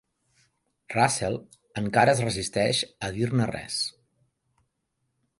Russell 0.93 1.35
encara 1.81 2.15
es 2.17 2.21
resisteix 2.27 2.79
a 3.09 3.11
dir-ne 3.19 3.47
res. 3.57 3.77